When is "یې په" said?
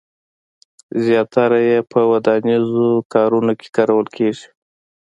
1.69-1.99